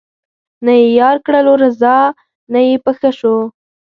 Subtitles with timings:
[0.65, 1.97] نه یې یار کړلو رضا
[2.53, 3.35] نه یې په ښه شو